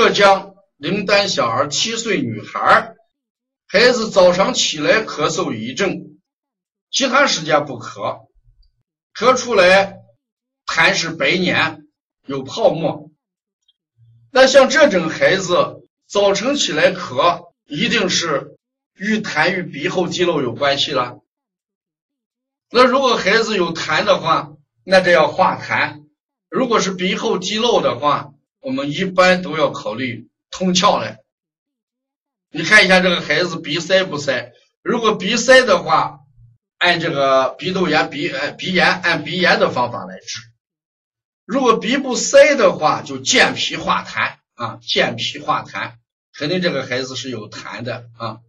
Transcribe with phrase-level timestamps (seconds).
[0.00, 2.94] 浙江灵丹小儿七岁女孩，
[3.66, 6.18] 孩子早上起来咳嗽一阵，
[6.90, 8.26] 其他时间不咳，
[9.14, 9.98] 咳出来
[10.64, 11.86] 痰是白黏
[12.24, 13.10] 有泡沫。
[14.30, 18.56] 那像这种孩子早晨起来咳，一定是
[18.94, 21.20] 与痰与鼻后积漏有关系了。
[22.70, 26.06] 那如果孩子有痰的话，那这要化痰；
[26.48, 31.20] 如果是鼻后积漏的话，我们一般都要考虑通窍来。
[32.50, 34.52] 你看一下这个孩子鼻塞不塞？
[34.82, 36.20] 如果鼻塞的话，
[36.78, 40.40] 按这个鼻窦炎、鼻呃鼻炎按鼻炎的方法来治；
[41.44, 45.94] 如果鼻不塞的话，就健脾化痰啊，健脾化痰，
[46.32, 48.40] 肯定这个孩子是有痰的啊。